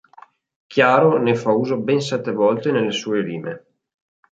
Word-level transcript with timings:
Chiaro 0.75 1.11
ne 1.25 1.35
fa 1.43 1.51
uso 1.51 1.77
ben 1.77 1.99
sette 2.01 2.31
volte 2.31 2.71
nelle 2.71 2.89
sue 2.91 3.21
"Rime". 3.21 3.65